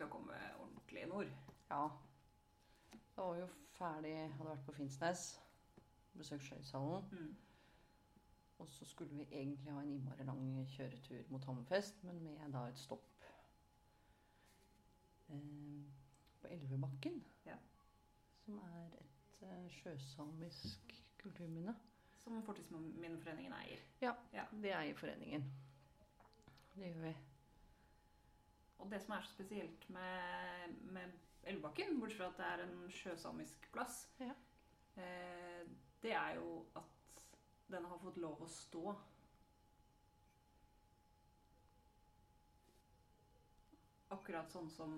[0.00, 1.30] til å komme ordentlig nord.
[1.68, 1.84] Ja.
[3.16, 5.24] Da var vi jo ferdig, hadde vært på Finnsnes,
[6.16, 7.10] besøkt Skøyeshallen.
[7.12, 7.34] Mm.
[8.60, 10.42] Og så skulle vi egentlig ha en innmari lang
[10.72, 13.24] kjøretur mot Hammerfest, men med da et stopp
[15.28, 15.84] eh,
[16.40, 17.20] på Elvebakken.
[17.46, 17.56] Ja.
[18.44, 21.76] Som er et eh, sjøsamisk kulturminne.
[22.24, 23.84] Som Fortidsminneforeningen eier.
[24.00, 24.14] ja,
[24.52, 25.44] Det eier foreningen.
[26.74, 27.14] Det gjør vi.
[28.80, 31.12] Og det som er så spesielt med, med
[31.50, 34.32] Elvebakken, bortsett fra at det er en sjøsamisk plass, Ja.
[34.96, 35.66] eh,
[36.02, 37.24] det er jo at
[37.70, 38.94] den har fått lov å stå.
[44.10, 44.94] Akkurat sånn som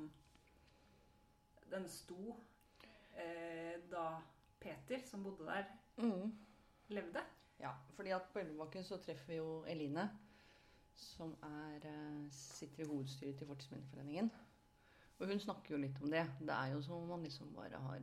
[1.73, 2.37] den sto
[3.17, 4.07] eh, da
[4.63, 5.67] Peter, som bodde der,
[5.99, 6.31] Mm.
[6.89, 7.21] levde.
[7.61, 10.07] Ja, fordi at på Elvebakken så treffer vi jo Eline,
[10.97, 14.31] som er, eh, sitter i hovedstyret til Fortidsminneforeningen.
[15.19, 16.25] Og hun snakker jo litt om det.
[16.41, 18.03] Det er jo som om man liksom bare har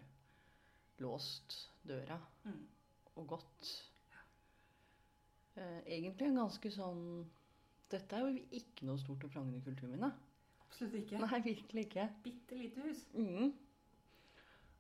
[1.00, 2.68] låst døra Mm.
[3.16, 3.92] og gått.
[5.56, 5.82] Ja.
[5.86, 7.30] egentlig en ganske sånn
[7.92, 10.12] Dette er jo ikke noe stort og prangende kulturminne.
[10.62, 11.18] Absolutt ikke.
[11.20, 12.10] Nei, virkelig ikke.
[12.24, 13.06] Bitte lite hus.
[13.14, 13.54] Mm.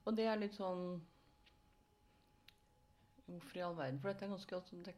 [0.05, 1.01] Og det er litt sånn
[3.29, 3.99] Hvorfor i all verden?
[3.99, 4.95] For dette er ganske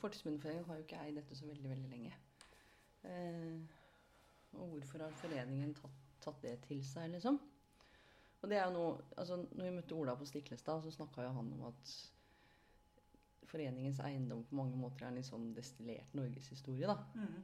[0.00, 2.14] Fortidsminneforeningen har jo ikke eid dette så veldig, veldig lenge.
[3.08, 3.60] Eh,
[4.58, 7.38] og hvorfor har foreningen tatt, tatt det til seg, liksom?
[8.38, 11.34] Og det er jo noe altså når vi møtte Ola på Stiklestad, så snakka jo
[11.34, 11.94] han om at
[13.48, 16.98] foreningens eiendom på mange måter er en litt sånn destillert norgeshistorie, da.
[17.16, 17.38] Mm.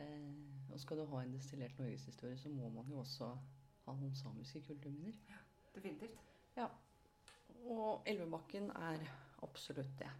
[0.00, 3.30] Eh, og skal du ha en destillert norgeshistorie, så må man jo også
[3.86, 5.42] ha noen samiske kulturminner.
[5.74, 6.18] Definitivt.
[7.70, 9.02] Og Elvebakken er
[9.44, 10.10] absolutt det.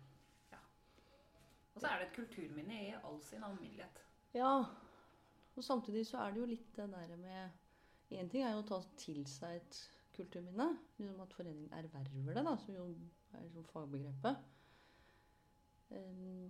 [1.74, 4.02] Og så er det et kulturminne i all sin alminnelighet.
[4.34, 4.52] Ja,
[5.56, 7.58] og samtidig så er det jo litt det der med
[8.10, 9.76] Én ting er jo å ta til seg et
[10.16, 10.66] kulturminne,
[10.98, 12.86] liksom at foreningen erverver det, da, som jo
[13.36, 14.40] er liksom fagbegrepet.
[15.94, 16.48] Um,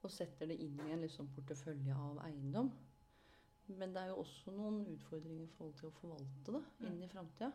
[0.00, 2.70] og setter det inn i en liksom portefølje av eiendom.
[3.68, 7.10] Men det er jo også noen utfordringer i forhold til å forvalte det inn i
[7.12, 7.50] framtida.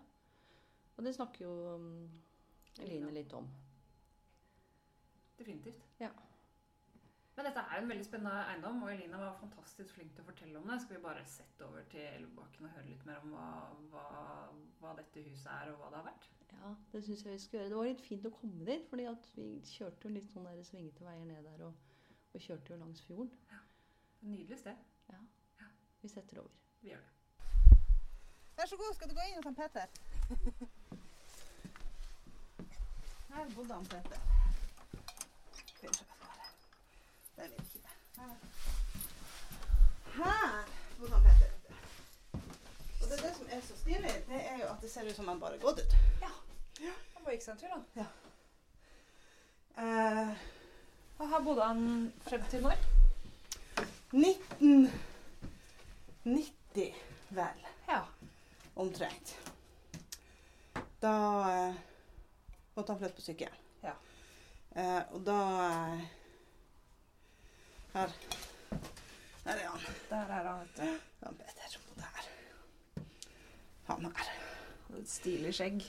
[0.94, 1.90] Og det snakker jo um,
[2.84, 3.50] Eline litt om.
[5.40, 5.82] Definitivt.
[6.02, 6.12] Ja.
[7.36, 10.60] Men dette er en veldig spennende eiendom, og Elina var fantastisk flink til å fortelle
[10.60, 10.76] om det.
[10.84, 13.48] Skal vi bare sette over til Elvebakken og høre litt mer om hva,
[13.94, 14.04] hva,
[14.84, 16.28] hva dette huset er, og hva det har vært?
[16.54, 17.72] Ja, det syns jeg vi skal gjøre.
[17.72, 20.62] Det var litt fint å komme dit, fordi at vi kjørte jo litt sånn der
[20.68, 21.74] svingete veier ned der, og,
[22.38, 23.34] og kjørte jo langs fjorden.
[23.50, 23.64] Ja,
[24.24, 24.86] Nydelig sted.
[25.10, 25.20] Ja,
[26.02, 26.54] Vi setter over.
[26.84, 27.12] Vi gjør det.
[28.56, 29.86] Vær så god, skal du gå inn hos han Peter?
[33.34, 34.20] Her bodde han Peter.
[35.74, 36.13] Skal vi se
[37.44, 37.90] Det vet ikke.
[40.14, 40.64] Her.
[41.00, 41.50] Bodde han Peter.
[43.02, 45.16] Og det, er det som er så stilig, det er jo at det ser ut
[45.18, 45.94] som han bare har gått ut.
[46.24, 47.80] Han bare gikk seg en tur, da.
[49.84, 50.30] Eh,
[51.20, 51.82] Og her bodde han
[52.28, 52.78] frem til når?
[54.14, 56.94] 1990,
[57.30, 58.02] vel, Ja.
[58.76, 59.38] omtrent.
[61.02, 61.74] Da uh,
[62.76, 63.58] måtte han flytte på sykehjem.
[63.84, 63.94] Ja.
[64.78, 65.38] Uh, og da
[65.68, 66.00] eh,
[67.94, 68.10] Her.
[69.44, 69.80] Der er han.
[70.10, 71.26] Der er han, vet du.
[71.26, 72.30] Han Peter her.
[73.84, 74.32] Han her.
[75.00, 75.84] Et stilig skjegg.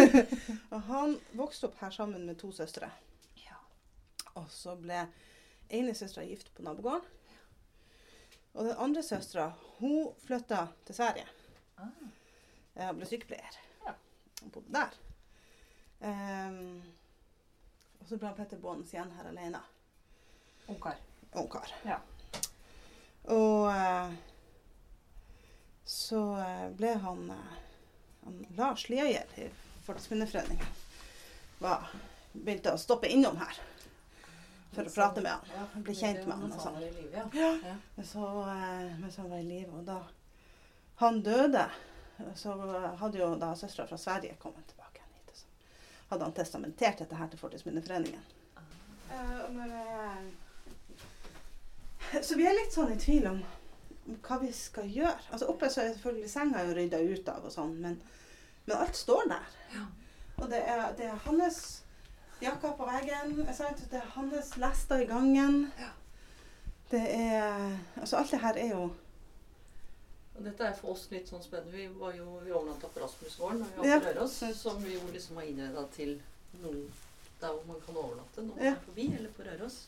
[0.72, 2.90] Og han vokste opp her sammen med to søstre.
[3.40, 3.56] Ja.
[4.34, 5.06] Og så ble
[5.70, 7.08] ene søstera gift på nabogården.
[8.54, 9.48] Og den andre søstera
[9.78, 11.26] hun flytta til Sverige
[11.76, 12.88] Ah.
[12.88, 13.56] og ble sykepleier.
[13.86, 13.96] Ja.
[14.44, 14.92] Og bodde der.
[16.04, 16.82] Um,
[18.00, 19.60] og så ble Petter boende igjen her alene.
[20.68, 21.00] Ungkar.
[21.34, 21.74] Ungkar.
[21.84, 21.98] Ja.
[23.34, 24.14] Og eh,
[25.84, 27.54] så eh, ble han, eh,
[28.24, 29.48] han Lars Liager i
[29.84, 30.66] Fortidsminneforeningen
[32.34, 33.58] begynte å stoppe innom her
[34.74, 35.82] for å prate med han.
[35.86, 36.78] Bli kjent med han og sånn.
[37.12, 37.24] Ja.
[37.32, 37.50] Ja.
[37.62, 37.74] Ja.
[37.94, 40.00] Men så, eh, mens han var i live, og da
[41.02, 41.66] han døde,
[42.38, 42.54] så
[43.00, 45.30] hadde jo da søstera fra Sverige kommet tilbake hit.
[45.30, 45.46] Og så
[46.10, 48.32] hadde han testamentert dette her til Fortidsminneforeningen.
[49.14, 50.43] Uh,
[52.22, 53.42] så vi er litt sånn i tvil om
[54.22, 55.18] hva vi skal gjøre.
[55.32, 58.00] Altså Oppe så er selvfølgelig senga jo rydda ut av, og sånn, men,
[58.66, 59.46] men alt står der.
[60.36, 61.60] Og det er, det er hans
[62.42, 65.70] jakka på veggen, det er hans lester i gangen.
[66.90, 68.82] Det er Altså alt det her er jo
[70.36, 71.72] Og dette er for oss litt sånn spennende.
[71.72, 74.00] Vi var jo, vi overnatta på Rasmusgården og Ja.
[74.02, 76.16] på Røros, som vi jo liksom har innreda til
[76.60, 76.84] noe
[77.40, 78.72] der hvor man kan overnatte man Ja.
[78.72, 79.86] er forbi, eller på Røros.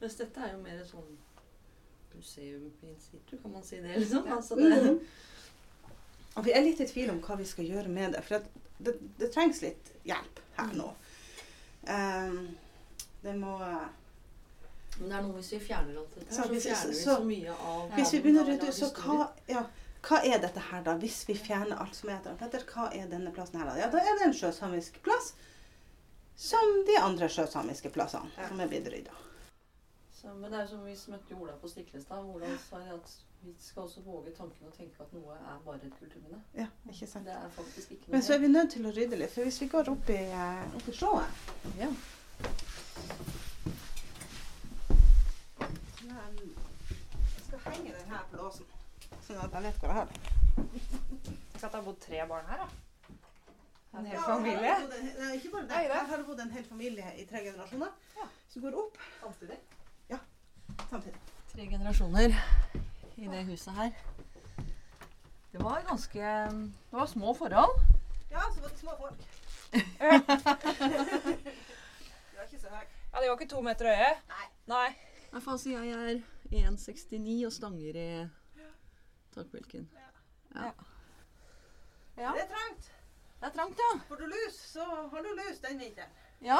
[0.00, 1.16] Mens dette er jo mer sånn
[2.16, 3.96] museum in situ, kan man si det?
[3.98, 4.26] liksom?
[4.32, 5.00] Altså, det, Mhm.
[6.36, 8.20] Og vi er litt i tvil om hva vi skal gjøre med det.
[8.24, 8.46] For det,
[8.78, 10.92] det, det trengs litt hjelp her nå.
[11.88, 12.56] Um,
[13.22, 13.56] det må
[15.00, 17.16] Men det er noe hvis vi fjerner alt dette, Så hvis, så fjerner vi så-
[17.16, 19.64] så mye av Hvis vi begynner å rydde ut, så hva, ja,
[20.02, 20.94] hva er dette her, da?
[20.98, 23.76] Hvis vi fjerner alt som heter Petter, hva er denne plassen her, da?
[23.78, 25.32] Ja, da er det en sjøsamisk plass.
[26.36, 28.48] Som de andre sjøsamiske plassene Ja.
[28.48, 29.10] som er blitt rydda.
[30.20, 32.24] Så, men det er jo som vi møtte Ola på Stiklestad.
[32.34, 33.12] Ola sa at
[33.42, 36.42] vi skal også våge tanken å tenke at noe er bare et kulturminne.
[36.58, 37.24] Ja, ikke sant?
[37.24, 39.48] Det er faktisk ikke noe Men så er vi nødt til å rydde litt, for
[39.48, 41.40] hvis vi går opp i, eh, opp i sjåen
[41.80, 41.88] Ja.
[47.30, 48.66] Jeg skal henge den her på låsen,
[49.26, 50.20] sånn at jeg vet hvor jeg har den.
[51.24, 52.68] Tenk at det har bodd tre barn her, da.
[53.98, 54.60] En hel Ja, familie.
[54.60, 55.82] her har bodd en- Nei, ikke bare det.
[55.88, 57.92] Jeg har det bodd en hel familie i tre generasjoner.
[58.16, 58.26] Ja.
[58.54, 59.58] Du går opp Samtidig.
[60.90, 62.34] Tre generasjoner
[63.16, 63.90] i det huset her.
[65.52, 67.80] Det var ganske Det var små forhold.
[68.30, 69.14] Ja, så var det små folk.
[69.72, 69.78] det
[72.36, 72.84] var ikke så høy.
[73.12, 74.14] Ja, De var ikke to meter høye?
[74.28, 74.46] Nei.
[74.66, 74.88] Nei.
[75.32, 78.26] Jeg får si jeg er 1,69 og stanger i
[79.34, 79.90] takbjelken.
[80.54, 80.70] Ja.
[82.16, 82.90] Det er trangt.
[83.40, 84.00] Det er trangt, ja.
[84.08, 86.10] Får du lus, så har du lus den vinteren.
[86.42, 86.58] Ja.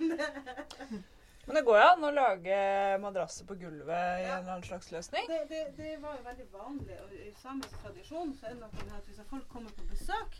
[1.50, 2.56] Men det går jo an å lage
[3.02, 4.36] madrasser på gulvet i Ja.
[4.36, 5.24] en eller annen slags løsning.
[5.26, 8.84] Det, det, det var jo veldig vanlig, og i samisk tradisjon så er det noe
[8.84, 10.36] med at hvis folk kommer på besøk,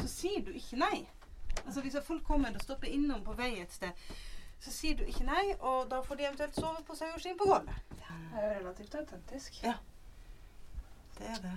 [0.00, 1.06] så sier du ikke nei.
[1.64, 4.02] Altså Hvis folk kommer og stopper innom på vei et sted,
[4.58, 7.78] så sier du ikke nei, og da får de eventuelt sove på saueskinn på gulvet.
[7.94, 8.08] Det
[8.42, 9.60] er jo relativt autentisk.
[9.62, 9.76] Ja.
[11.18, 11.54] Det er det.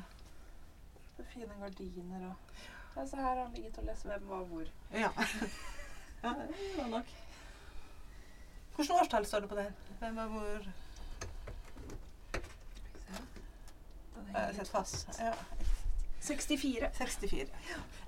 [1.17, 2.53] Det er fine gardiner og
[2.99, 4.69] Altså her har han ligget og lest hvem var hvor.
[4.93, 5.09] Ja.
[6.23, 7.11] ja det var nok.
[8.79, 9.73] Hvilket årstall står det på den?
[9.99, 10.67] Hvem var hvor?
[12.33, 12.41] Jeg
[14.35, 15.09] henger setter fast.
[15.19, 15.33] Ja.
[16.21, 16.87] 64.
[16.97, 17.47] 64.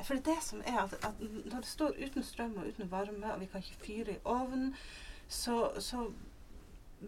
[0.04, 2.92] For det er det som er at, at når det står uten strøm og uten
[2.92, 4.76] varme, og vi kan ikke fyre i ovnen,
[5.28, 6.08] så, så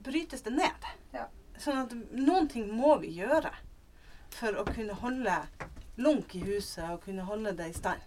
[0.03, 0.91] brytes det ned.
[1.15, 1.29] Ja.
[1.55, 3.55] Sånn at noen ting må vi gjøre
[4.35, 5.39] for å kunne holde
[6.03, 8.03] lunk i huset og kunne holde det i stand.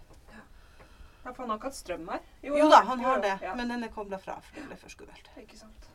[1.27, 2.21] Ja, for han har ikke hatt strøm her?
[2.45, 3.53] Jo, da, han har det, Ja.
[3.59, 5.27] men den er kobla fra, for det ble for skummelt.
[5.41, 5.87] Ikke sant.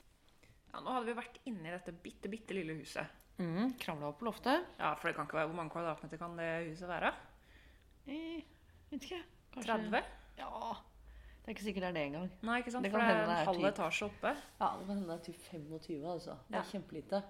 [0.74, 3.06] Ja, nå hadde vi vært inne i dette bitte, bitte lille huset.
[3.38, 4.66] Mm, Kravla opp på loftet.
[4.78, 7.14] Ja, for det kan ikke være Hvor mange kvadratmeter kan det huset være?
[8.06, 8.42] Eh,
[8.90, 9.22] vet ikke.
[9.54, 10.04] Kanskje- 30?
[10.38, 10.50] Ja.
[11.42, 12.30] Det er ikke sikkert det er det engang.
[12.42, 12.84] Nei, ikke sant?
[12.84, 14.36] Det For kan det er en er halv etasje oppe.
[14.60, 16.36] Ja, det kan hende det er typ 25, altså.
[16.48, 16.70] Det er Ja.
[16.72, 17.22] kjempelite.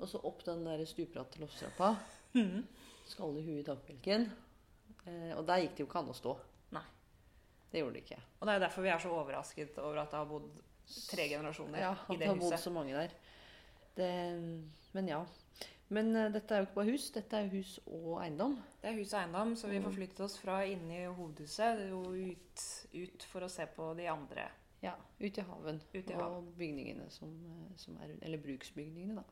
[0.00, 1.96] Og så opp den der stupbratte loftstrappa.
[3.06, 4.30] Skalle i huet i takbjelken.
[5.06, 6.36] Eh, og der gikk det jo ikke an å stå.
[7.70, 8.20] Det gjorde det ikke.
[8.40, 10.48] Og det er derfor vi er så overrasket over at det har bodd
[11.10, 13.12] tre generasjoner Ja, i at det det har bodd så mange der.
[13.96, 14.10] Det,
[14.92, 15.20] men ja.
[15.90, 18.56] Men uh, dette er jo ikke bare hus, dette er hus og eiendom.
[18.82, 19.84] Det er hus og eiendom, så vi Mm.
[19.88, 22.64] forflyttet oss fra inne i hovedhuset og ut,
[22.94, 24.48] ut for å se på de andre.
[24.82, 25.80] Ja, ut i haven.
[25.94, 28.14] Ut i og bygningene som, eh, som er.
[28.22, 29.22] Eller bruksbygningene, da.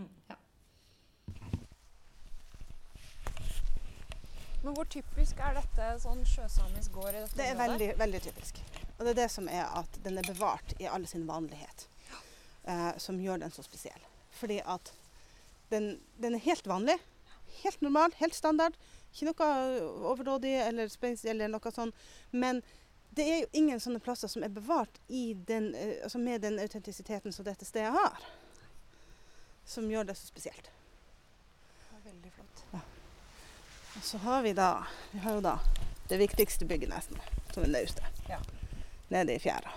[0.00, 0.08] Mm.
[0.30, 0.36] Ja.
[4.66, 8.56] Men hvor typisk er dette sånn sjøsamisk gård i dette Det er veldig, veldig typisk.
[8.96, 11.84] Og det er det som er at den er bevart i all sin vanlighet.
[12.66, 14.08] Eh, som gjør den så spesiell.
[14.34, 14.90] Fordi at
[15.70, 15.86] den,
[16.18, 16.96] den er helt vanlig.
[17.60, 18.74] Helt normal, helt standard.
[19.12, 19.52] Ikke noe
[20.10, 21.94] overdådig eller spesiell eller noe sånn.
[22.34, 22.58] Men
[23.14, 26.58] det er jo ingen sånne plasser som er bevart i den, eh, altså med den
[26.58, 28.28] autentisiteten som dette stedet har.
[29.62, 30.74] Som gjør det så spesielt.
[32.02, 32.66] Veldig flott.
[33.96, 35.58] Og så har vi da Vi har jo da
[36.08, 37.18] det viktigste bygget nesten,
[37.50, 38.20] som er naustet.
[38.28, 38.38] Ja.
[39.08, 39.72] Nede i fjæra.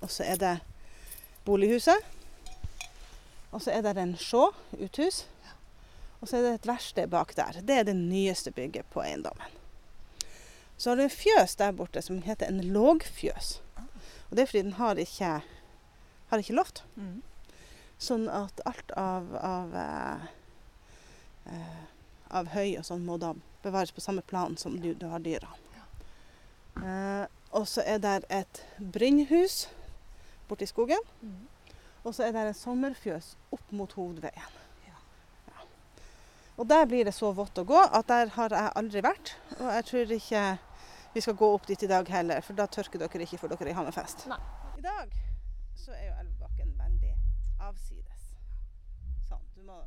[0.00, 0.52] Og så er det
[1.44, 1.98] bolighuset.
[3.50, 5.24] Og så er det en sjå, uthus.
[6.20, 7.58] Og så er det et verksted bak der.
[7.62, 9.58] Det er det nyeste bygget på eiendommen.
[10.76, 13.60] Så har du en fjøs der borte som heter en lågfjøs.
[14.30, 15.40] Og det er fordi den har ikke,
[16.30, 16.84] har ikke loft.
[16.94, 17.22] Mm.
[17.98, 20.26] Sånn at alt av, av, eh,
[21.50, 21.86] eh,
[22.30, 23.32] av høy og sånn må da
[23.62, 25.50] bevares på samme plan som du, du har dyra.
[26.78, 29.66] Eh, og så er det et brynhus
[30.48, 31.02] borti skogen.
[31.22, 31.46] Mm.
[32.04, 34.54] Og så er det en sommerfjøs opp mot hovedveien.
[34.86, 34.96] Ja.
[35.48, 35.66] Ja.
[36.56, 39.34] Og der blir det så vått å gå at der har jeg aldri vært.
[39.58, 40.44] Og jeg tror ikke
[41.14, 43.66] vi skal gå opp dit i dag heller, for da tørker dere ikke for dere
[43.66, 44.28] er i Hammerfest.
[44.30, 44.40] Nei.
[44.78, 45.14] I dag
[45.74, 47.14] så er jo Elvebakken veldig
[47.66, 48.28] avsides.
[49.26, 49.42] Sånn.
[49.56, 49.80] Du må,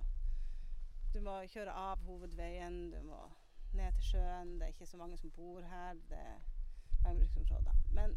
[1.13, 3.29] du må kjøre av hovedveien, du må
[3.77, 4.59] ned til sjøen.
[4.59, 5.93] Det er ikke så mange som bor her.
[6.09, 6.39] Det er
[7.05, 7.75] landbruksområder.
[7.97, 8.09] Men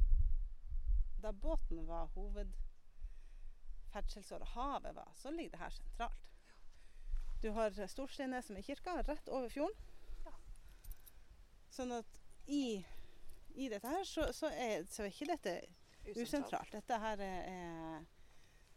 [1.22, 6.18] da båten var hovedferdselsåret, havet var, så ligger det her sentralt.
[7.42, 9.76] Du har Storsteinnes som er kirka, rett over fjorden.
[11.74, 12.86] Sånn at i,
[13.58, 15.60] i dette her så, så, er, så er ikke dette
[16.14, 16.72] usentralt.
[16.72, 18.04] Dette her er, er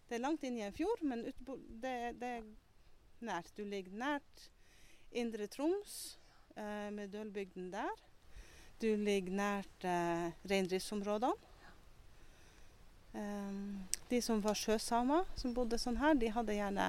[0.07, 1.36] Det er langt inn i en fjord, men ut,
[1.83, 2.43] det, det
[3.25, 3.51] nært.
[3.57, 4.47] Du ligger nært
[5.12, 6.17] Indre Troms,
[6.55, 8.03] eh, med Dølbygden der.
[8.81, 11.33] Du ligger nært eh, reindriftsområdene.
[13.17, 16.86] Um, de som var sjøsamer, som bodde sånn her, de hadde gjerne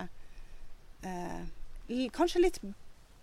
[1.07, 2.59] eh, kanskje litt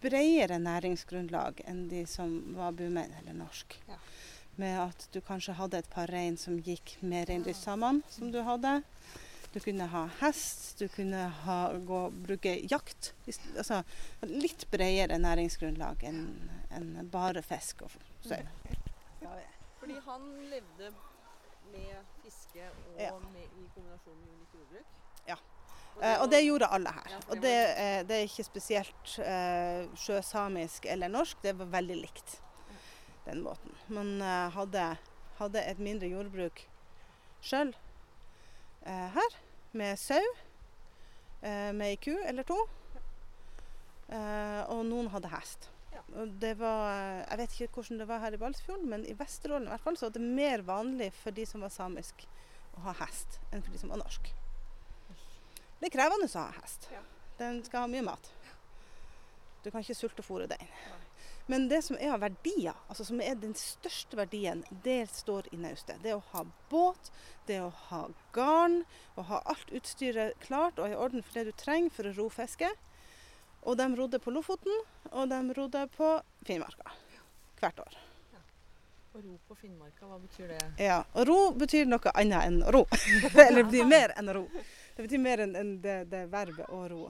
[0.01, 3.77] bredere næringsgrunnlag enn de som var bumenn eller norsk.
[3.89, 3.99] Ja.
[4.57, 8.79] Med at du kanskje hadde et par rein som gikk med reindriftssamene, som du hadde.
[9.55, 11.57] Du kunne ha hest, du kunne ha,
[11.87, 13.13] gå, bruke jakt.
[13.55, 13.77] Altså
[14.27, 16.25] litt bredere næringsgrunnlag enn
[16.75, 17.93] en bare fisk og
[18.25, 18.41] sau.
[19.79, 20.91] Fordi han levde
[21.71, 23.13] med fiske og Ja.
[23.31, 24.85] med, i kombinasjon med ulikt jordbruk?
[25.27, 25.37] Ja.
[25.95, 27.07] Og Eh, og det gjorde alle her.
[27.13, 31.55] Ja, for Og det det, eh, det er ikke spesielt eh, sjøsamisk eller norsk, det
[31.59, 32.41] var veldig likt
[33.25, 33.71] den måten.
[33.87, 34.97] Man eh, hadde,
[35.39, 36.65] hadde et mindre jordbruk
[37.41, 37.71] sjøl
[38.85, 39.39] eh, her,
[39.75, 40.23] med sau,
[41.41, 42.57] eh, med ei ku eller to.
[44.07, 45.69] Eh, og noen hadde hest.
[46.15, 49.15] Og det var, eh, jeg vet ikke hvordan det var her i Balsfjorden, men i
[49.17, 52.27] Vesterålen i hvert fall, så var det mer vanlig for de som var samisk
[52.77, 54.31] å ha hest, enn for de som var norsk.
[55.79, 56.89] Det er krevende å ha hest.
[57.37, 58.31] Den skal ha mye mat.
[59.63, 60.67] Du kan ikke sulte fôre den.
[61.45, 65.59] Men det som er av verdier, altså som er den største verdien, det står i
[65.61, 66.01] naustet.
[66.01, 67.11] Det å ha båt,
[67.45, 68.01] det å ha
[68.33, 68.81] garn,
[69.13, 72.27] å ha alt utstyret klart og i orden for det du trenger for å ro
[72.33, 72.71] fiske.
[73.65, 74.73] Og de rodde på Lofoten,
[75.11, 76.93] og de rodde på Finnmarka
[77.61, 78.01] hvert år.
[79.15, 80.63] Og ro på Finnmarka, hva betyr det?
[80.83, 82.83] Ja, og ro betyr noe annet enn ro.
[83.45, 84.43] Eller det betyr mer enn ro.
[84.97, 87.05] Det betyr mer enn det, det verbet å ro.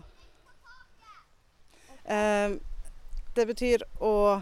[2.06, 2.54] Eh,
[3.36, 4.42] det betyr å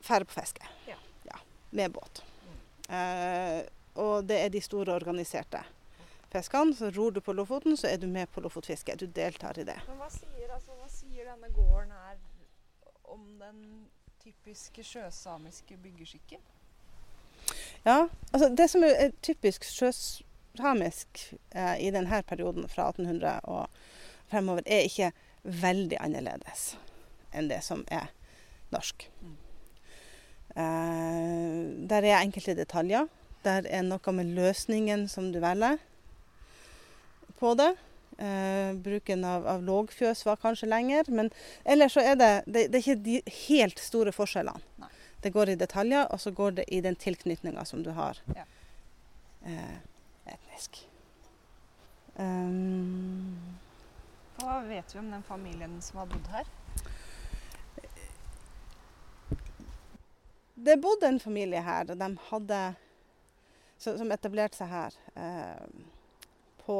[0.00, 0.66] ferde på fiske.
[0.86, 0.96] Ja.
[1.70, 2.24] med båt.
[2.88, 3.60] Eh,
[3.94, 5.60] og det er de store organiserte
[6.32, 6.74] fiskene.
[6.74, 8.96] Så ror du på Lofoten, så er du med på lofotfiske.
[8.96, 9.78] Du deltar i det.
[9.86, 12.18] Men hva sier, altså, hva sier denne gården her
[13.14, 13.62] om den
[14.22, 16.42] typiske sjøsamiske byggeskikken?
[17.84, 23.66] Ja, altså Det som er typisk sjøsamisk eh, i denne perioden fra 1800 og
[24.30, 26.74] fremover, er ikke veldig annerledes
[27.32, 28.10] enn det som er
[28.72, 29.06] norsk.
[29.22, 29.36] Mm.
[31.90, 33.06] Der er enkelte detaljer.
[33.44, 35.78] Der er noe med løsningen som du velger
[37.40, 37.70] på det.
[38.20, 41.30] Eh, bruken av, av lågfjøs var kanskje lenger, men
[41.64, 43.14] ellers så er det, det, det er ikke de
[43.46, 44.60] helt store forskjellene.
[44.82, 44.90] Nei.
[45.24, 48.44] Det går i detaljer, og så går det i den tilknytninga som du har Ja.
[49.46, 49.78] eh,
[50.34, 50.82] etnisk.
[52.20, 53.56] Um,
[54.36, 56.44] Hva vet vi om den familien som har bodd her?
[60.66, 62.60] Det bodde en familie her, og de hadde
[63.80, 65.66] som etablerte seg her eh,
[66.60, 66.78] på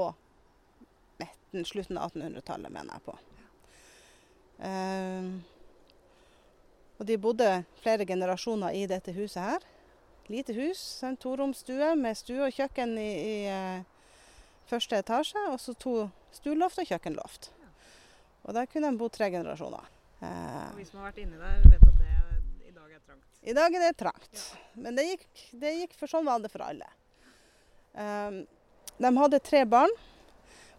[1.20, 3.14] midten, slutten av 1800-tallet, mener jeg på.
[4.68, 5.30] Eh,
[7.00, 7.49] og de bodde
[7.80, 9.64] flere generasjoner i dette huset her.
[10.30, 13.80] Lite hus, en toromsstue med stue og kjøkken i, i eh,
[14.68, 15.94] første etasje, og så to
[16.37, 17.49] stueloft og kjøkkenloft.
[18.44, 19.88] Og der kunne de bo tre generasjoner.
[20.20, 22.00] Eh, Og vi som har vært inni der, vet at
[22.90, 23.26] dag er trangt.
[23.42, 24.40] I dag er det trangt,
[24.75, 26.88] men det gikk, det gikk for sånn var det for alle.
[27.94, 28.40] Um,
[28.99, 29.92] de hadde tre barn.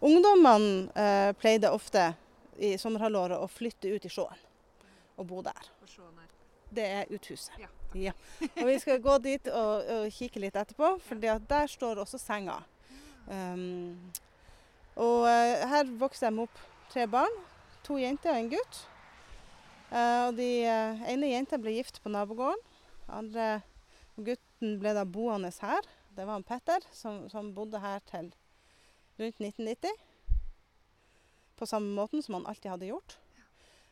[0.02, 2.10] Ungdommene uh, pleide ofte
[2.60, 4.44] i sommerhalvåret å flytte ut i sjøen
[5.16, 5.70] og bo der.
[5.88, 6.20] Sjåen.
[6.72, 7.56] Det er uthuset.
[7.60, 8.14] Ja, Ja.
[8.56, 12.62] Og vi skal gå dit og, og kikke litt etterpå, for der står også senga.
[13.28, 13.98] Um,
[14.96, 17.36] og uh, her vokste de opp tre barn.
[17.88, 18.86] To jenter og en gutt.
[19.92, 22.60] Eh, og de eh, ene jenta ble gift på nabogården.
[23.12, 23.48] Andre
[24.16, 25.88] gutten ble da boende her.
[26.16, 28.32] Det var han Petter, som, som bodde her til
[29.20, 29.92] rundt 1990.
[31.60, 33.18] På samme måten som han alltid hadde gjort.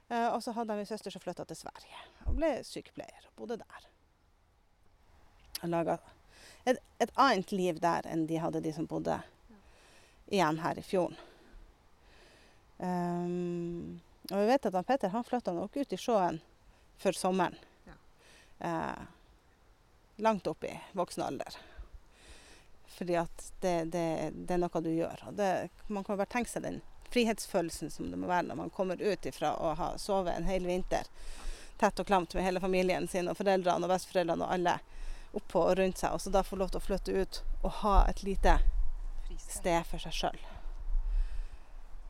[0.09, 3.35] Uh, og så hadde han en søster som flytta til Sverige og ble sykepleier og
[3.37, 3.83] bodde der.
[5.61, 5.99] Og laga
[6.65, 9.19] et, et annet liv der enn de hadde, de som bodde
[10.33, 11.19] igjen her i fjorden.
[12.79, 13.99] Um,
[14.31, 16.39] og vi vet at han Petter han flytta nok ut i sjøen
[16.99, 17.57] før sommeren.
[17.87, 17.97] Ja.
[18.67, 19.03] Eh,
[20.21, 21.57] langt opp i voksen alder.
[22.97, 24.05] Fordi at det, det,
[24.35, 25.23] det er noe du gjør.
[25.29, 28.73] Og det, man kan bare tenke seg den frihetsfølelsen som det må være når man
[28.73, 31.07] kommer ut ifra å ha sovet en hel vinter
[31.79, 34.75] tett og klamt med hele familien sin og foreldrene og besteforeldrene og alle
[35.39, 37.95] oppå og rundt seg, og så da få lov til å flytte ut og ha
[38.09, 38.57] et lite
[39.39, 40.39] sted for seg sjøl.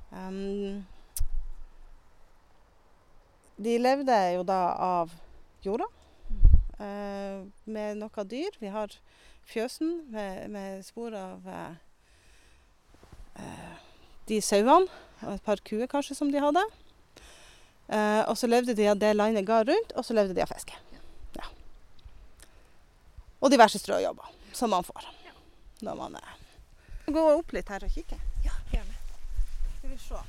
[0.09, 0.87] Um,
[3.59, 5.11] de levde jo da av
[5.65, 5.87] jorda
[6.79, 8.55] eh, med noe dyr.
[8.61, 8.93] Vi har
[9.49, 11.73] fjøsen med, med spor av eh,
[14.29, 14.87] de sauene
[15.25, 16.63] og et par kuer kanskje som de hadde.
[17.89, 20.51] Eh, og så levde de av det landet ga rundt, og så levde de av
[20.53, 20.77] fiske.
[21.35, 21.49] Ja.
[23.41, 25.03] Og diverse strøjobber som man får
[25.85, 26.35] når man er
[27.09, 28.17] Gå opp litt her og kikke.
[28.45, 28.97] Ja, gjerne.
[29.79, 30.19] Skal vi se.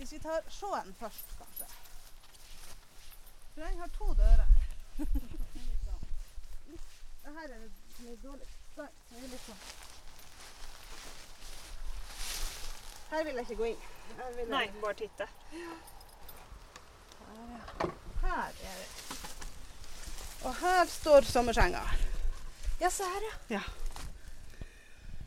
[0.00, 1.68] Hvis vi tar sjåen først, kanskje.
[3.56, 4.46] For den har to dører.
[7.24, 7.62] Det her er
[8.04, 8.48] litt dårlig.
[8.76, 9.62] Nei, det er litt sånn.
[13.10, 13.80] Her vil jeg ikke gå inn.
[14.18, 14.50] Her vil jeg...
[14.52, 15.26] Nei, bare titte.
[18.20, 18.86] Her er det.
[20.44, 21.82] Og her står sommersenga.
[22.84, 23.64] Ja, se her, ja.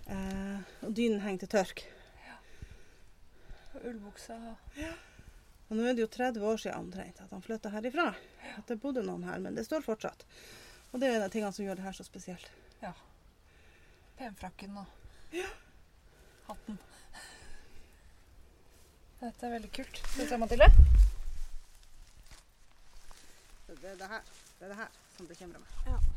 [0.06, 1.86] Eh, og dynen henger til tørk.
[3.82, 4.38] Ullbuksa.
[5.70, 8.08] Og nå er det jo 30 år siden omtrent at han flytta herifra.
[8.58, 10.26] At det bodde noen her, men det står fortsatt.
[10.92, 12.50] Og det er en av tingene som gjør det her så spesielt.
[12.82, 12.94] Ja.
[14.18, 14.88] Penfrakken og
[16.48, 16.80] hatten.
[19.20, 20.00] Dette er veldig kult.
[20.00, 20.70] Skal vi se, Mathilde?
[23.70, 24.22] Det er det her,
[24.60, 26.08] det er det her som bekymrer meg.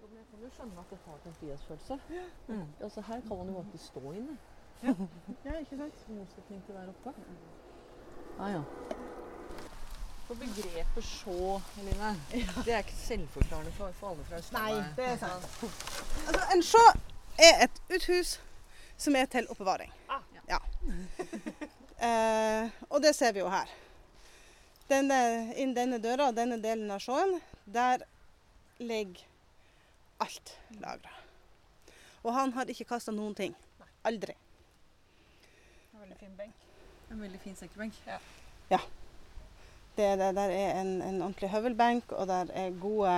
[0.00, 1.98] Men jeg kan jo skjønne at det har en frihetsfølelse.
[2.48, 2.66] Mm.
[2.80, 4.36] Altså, her kan man jo ikke stå inne,
[4.84, 6.08] Ja, ikke sant?
[6.08, 7.12] motsetning til der oppe.
[8.38, 8.62] Ah, ja.
[10.26, 12.10] For begrepet sjå, Eline,
[12.64, 14.76] det er ikke selvforklarende for, for alle fra Østlandet.
[14.76, 15.48] Nei, det er sant.
[16.26, 16.84] Altså, en sjå
[17.48, 18.34] er et uthus
[18.96, 19.92] som er til oppbevaring.
[20.08, 20.60] Ah, ja.
[22.08, 23.72] eh, og det ser vi jo her.
[24.88, 25.18] Denne,
[25.56, 28.04] inn denne døra og denne delen av sjåen, der
[28.80, 29.24] ligger
[30.24, 31.12] alt lagra.
[32.24, 33.56] Og han har ikke kasta noen ting.
[34.04, 34.36] Aldri.
[36.04, 36.64] Veldig fin benk.
[37.10, 37.96] En veldig fin sekkebenk.
[38.04, 38.18] Ja.
[38.68, 38.78] ja.
[39.96, 43.14] det, der er en, en ordentlig høvelbenk, og der er gode,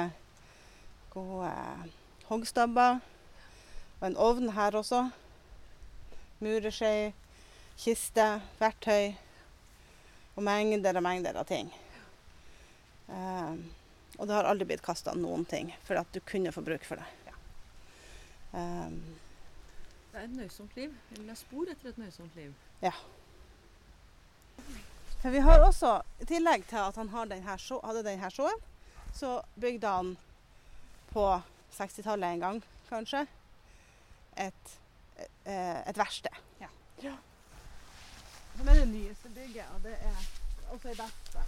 [1.11, 1.51] gode
[2.29, 3.01] hoggstabber.
[4.01, 5.01] Og en ovn her også.
[6.39, 7.11] Mureskje,
[7.75, 8.29] kiste,
[8.61, 9.17] verktøy.
[10.37, 11.73] Og mengder og mengder av ting.
[13.11, 13.65] Um,
[14.19, 17.03] og det har aldri blitt kasta noen ting, for at du kunne få bruk for
[17.03, 17.35] det.
[18.55, 19.01] Um,
[20.13, 20.95] Det er et nøysomt liv.
[21.11, 22.55] Eller det er spor etter et nøysomt liv.
[25.23, 27.39] For vi har også, i tillegg til at han hadde
[28.07, 28.61] denne sjåen,
[29.17, 30.13] så bygde han
[31.11, 31.25] på
[31.75, 32.61] 60-tallet en gang,
[32.91, 33.25] kanskje,
[34.37, 34.75] et,
[35.45, 36.37] eh, et verksted.
[36.61, 36.69] Ja.
[38.57, 40.21] Som er det nyeste bygget, og det er
[40.71, 41.45] også i beste.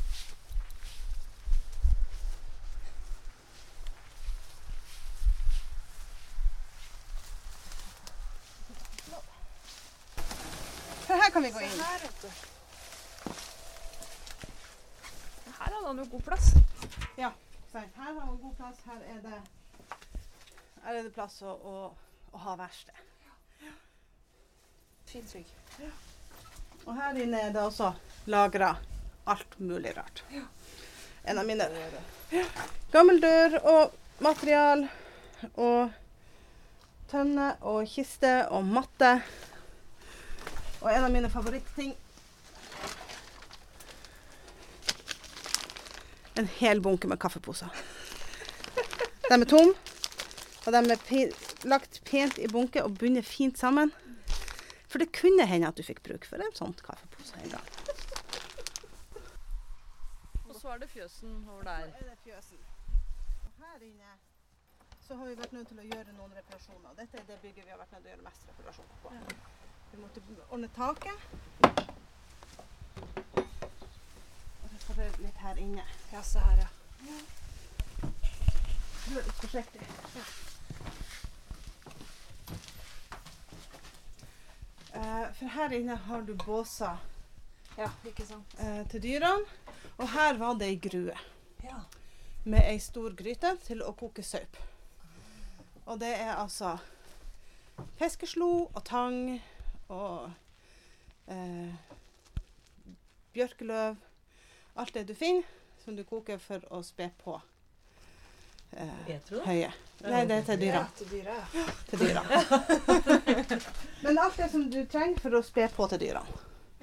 [11.38, 11.80] Kan vi gå inn.
[11.80, 12.00] her,
[15.58, 16.52] hadde han jo god plass.
[17.72, 18.76] Sant, Her har han god plass.
[18.84, 19.40] Her er det,
[20.82, 21.94] her er det plass å, å,
[22.32, 22.98] å ha verksted.
[25.06, 25.46] Fint trygg.
[26.88, 27.92] Og her inne er det også
[28.26, 28.74] lagra
[29.30, 30.24] alt mulig rart.
[31.22, 31.70] En av mine
[32.90, 33.94] gammel dør og
[34.26, 34.88] material
[35.54, 35.94] og
[37.12, 39.20] tønne og kiste og matte.
[40.80, 41.96] Og en av mine favorittting
[46.38, 47.72] En hel bunke med kaffeposer.
[49.28, 49.74] De er tomme,
[50.66, 51.24] og de er pe
[51.66, 53.90] lagt pent i bunke og bundet fint sammen.
[54.88, 57.66] For det kunne hende at du fikk bruk for en sånn kaffepose en gang.
[60.46, 61.90] Og så er det fjøsen over der.
[61.90, 62.62] er det fjøsen.
[63.44, 64.14] Og her inne
[65.08, 66.94] så har vi vært nødt til å gjøre noen reparasjoner.
[67.02, 69.16] Dette er det bygget vi har vært nødt til å gjøre mest reparasjon på.
[69.90, 70.20] Vi måtte
[70.50, 71.18] ordne taket.
[74.62, 75.86] Og reparere litt her inne.
[76.12, 76.68] Ja, se her, ja.
[79.08, 79.88] Gjør litt forsiktig.
[80.16, 80.28] Ja.
[85.38, 86.96] for her inne har du båser
[87.78, 87.90] Ja,
[88.58, 89.46] eh, til dyrene.
[89.98, 91.14] Og her var det ei grue.
[91.62, 91.84] Ja.
[92.44, 94.56] med ei stor gryte til å koke saup.
[95.86, 96.78] Og det er altså
[97.98, 99.42] fiskeslo og tang
[99.88, 100.30] og
[101.26, 101.74] eh,
[103.32, 103.96] bjørkeløv.
[104.78, 105.44] Alt det du finner
[105.84, 107.34] som du koker for å spe på
[108.76, 109.70] eh, Jeg høye.
[110.04, 110.82] Nei, det er til dyra.
[111.54, 112.22] Ja, til dyra.
[114.04, 116.22] Men alt det som du trenger for å spe på til dyra.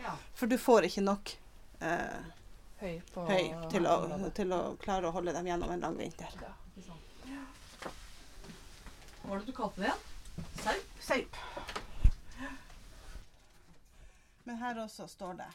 [0.02, 0.16] ja.
[0.36, 1.38] For du får ikke nok
[1.80, 2.34] eh,
[2.76, 3.96] Høy på høy til å,
[4.36, 6.34] til å klare å holde dem gjennom en lang vinter.
[6.42, 6.52] Ja.
[9.22, 10.04] Hva var det du kalte det igjen?
[10.60, 10.90] Saup?
[11.02, 11.38] saup.
[14.46, 15.48] Men her også står det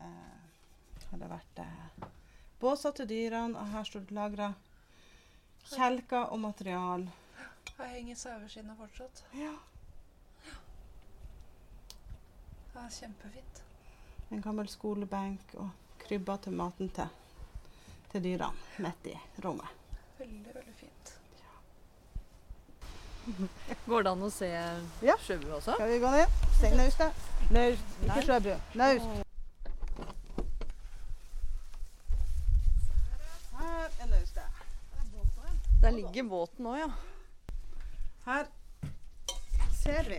[0.00, 2.08] eh, Har det vært eh,
[2.60, 4.52] båser til dyrene, og her står det lagra
[5.70, 7.06] kjelker og material.
[7.78, 9.22] Her henger saueskinnet fortsatt.
[9.36, 9.52] Ja.
[12.74, 13.60] Det er kjempefint.
[14.34, 15.70] En gammel skolebenk og
[16.04, 17.08] krybber til maten til,
[18.12, 19.70] til dyrene midt i rommet.
[20.18, 21.12] Veldig, veldig fint.
[23.88, 24.48] Går det an å se
[25.02, 25.14] Ja.
[25.24, 25.78] sjøbu også?
[25.78, 26.28] Skal vi gå ned?
[26.60, 27.22] Se naustet.
[27.54, 28.48] Naust, ikke Sjøbu.
[28.74, 29.04] Naust.
[33.58, 34.42] Her er naustet.
[35.82, 36.88] Der ligger båten òg, ja.
[38.26, 38.44] Her
[39.82, 40.18] ser vi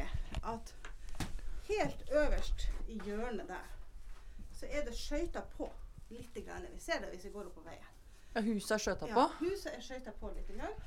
[0.53, 0.73] at
[1.67, 3.67] helt øverst i hjørnet der,
[4.53, 5.71] så er det skøyta på
[6.09, 6.45] litt.
[6.45, 6.67] Grann.
[6.73, 7.89] Vi ser det hvis vi går opp på veien.
[8.35, 10.47] ja huset er skjøta Ja, huset er skøyta på litt.
[10.55, 10.77] Grann.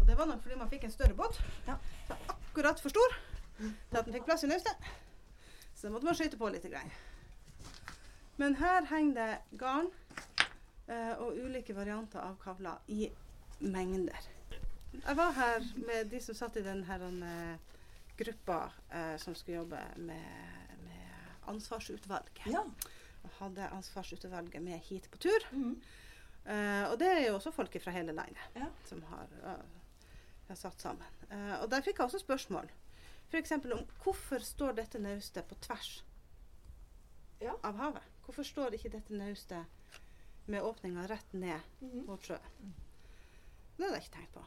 [0.00, 1.42] Og det var nok fordi man fikk en større båt.
[1.66, 1.76] Ja.
[2.06, 3.18] Så akkurat for stor
[3.58, 4.94] til at den fikk plass i naustet.
[5.84, 6.64] Så måtte man skøyte på litt.
[8.40, 9.90] Men her henger det garn
[10.88, 13.10] eh, og ulike varianter av kavler i
[13.60, 14.30] mengder.
[14.94, 17.74] Jeg var her med de som satt i den her eh,
[18.16, 18.56] gruppa
[18.88, 22.40] eh, som skulle jobbe med, med ansvarsutvalget.
[22.48, 22.62] Ja.
[23.20, 25.48] Og hadde ansvarsutvalget med hit på tur.
[25.52, 25.74] Mm.
[26.48, 28.70] Eh, og det er jo også folk fra hele landet Ja.
[28.88, 29.60] som har, uh,
[30.48, 31.20] har satt sammen.
[31.28, 32.72] Eh, og der fikk jeg også spørsmål.
[33.34, 33.52] F.eks.
[33.74, 36.02] om hvorfor står dette naustet på tvers
[37.42, 37.56] Ja.
[37.66, 38.02] av havet?
[38.24, 39.66] Hvorfor står ikke dette naustet
[40.46, 42.06] med åpninga rett ned Mhm.
[42.06, 42.38] mot sjøen?
[43.76, 44.44] Det hadde jeg ikke tenkt på.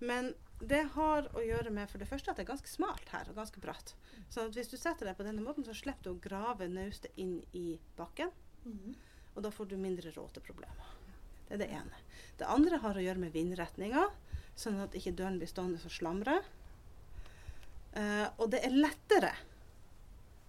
[0.00, 3.28] Men det har å gjøre med for det første at det er ganske smalt her
[3.28, 3.94] og ganske bratt.
[4.30, 7.44] Så hvis du setter deg på denne måten, så slipper du å grave naustet inn
[7.54, 8.32] i bakken.
[8.64, 8.94] Mhm.
[9.36, 10.86] Og da får du mindre råteproblemer.
[11.48, 11.94] Det er det ene.
[12.36, 14.10] Det andre har å gjøre med vindretninga,
[14.56, 16.42] sånn at ikke døren blir stående og slamre.
[17.92, 19.32] Eh, og det er lettere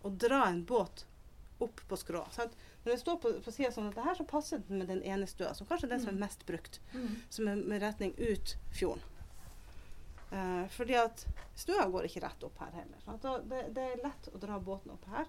[0.02, 1.06] å dra en båt
[1.60, 2.24] opp på skrå.
[2.32, 2.56] Sant?
[2.84, 5.04] Når det står på, på sida sånn at det her så passer den med den
[5.04, 7.10] ene stua, som kanskje er den som er mest brukt, mm.
[7.30, 9.04] som er med retning ut fjorden.
[10.32, 11.26] Eh, fordi at
[11.56, 13.04] stua går ikke rett opp her heller.
[13.04, 13.28] Sant?
[13.50, 15.28] Det, det er lett å dra båten opp her.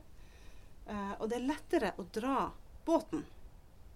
[0.87, 2.51] Eh, og det er lettere å dra
[2.87, 3.25] båten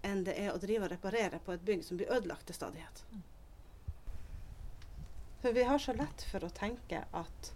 [0.05, 3.03] enn det er å drive og reparere på et bygg som blir ødelagt til stadighet.
[5.41, 7.51] For vi har så lett for å tenke at,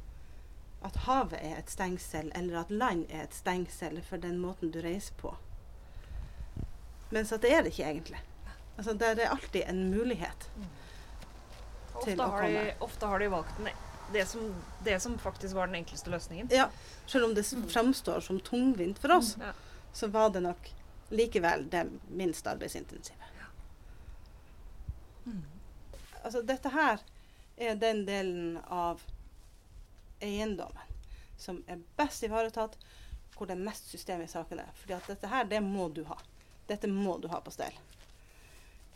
[0.81, 4.79] at havet er et stengsel, eller at land er et stengsel for den måten du
[4.81, 5.33] reiser på.
[7.11, 8.19] Mens at det er det ikke egentlig.
[8.77, 10.49] Altså, det er alltid en mulighet.
[12.03, 12.49] til Ofte å komme.
[12.63, 13.67] de, ofte har de valgt den,
[14.13, 14.53] det, som,
[14.85, 16.47] det som faktisk var den enkleste løsningen.
[16.53, 16.69] Ja,
[17.05, 19.51] selv om det s- framstår som tungvint for oss, Ja.
[19.93, 20.69] så var det nok
[21.09, 23.17] likevel det minst arbeidsintensive.
[26.23, 26.99] Altså, dette her
[27.57, 29.01] er den delen av
[30.21, 30.95] eiendommen
[31.39, 32.75] som er best ivaretatt,
[33.37, 34.65] hvor det er mest system i sakene.
[34.81, 36.17] Fordi at dette her, det må du ha.
[36.67, 37.75] Dette må du ha på stell.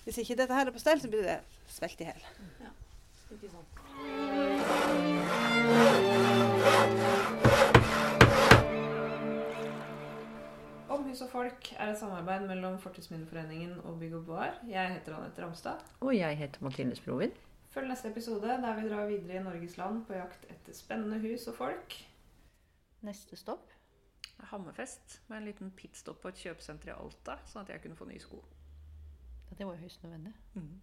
[0.03, 1.37] Hvis ikke dette her er på stell, så blir det
[1.71, 2.25] svelt i hjel.
[3.33, 3.71] Ikke sant.
[10.93, 14.59] Om hus og folk er et samarbeid mellom Fortidsminneforeningen og Bygg og Bar.
[14.67, 15.87] Jeg heter Anette Ramstad.
[16.03, 17.31] Og jeg heter Martine Sprovin.
[17.73, 21.47] Følg neste episode der vi drar videre i Norges land på jakt etter spennende hus
[21.49, 21.95] og folk.
[23.01, 23.71] Neste stopp.
[24.51, 28.05] Hammerfest med en liten pitstop på et kjøpesenter i Alta, sånn at jeg kunne få
[28.09, 28.43] nye sko.
[29.49, 30.33] Ja, det var jo høyst nødvendig.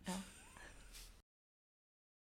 [0.08, 0.16] Ja.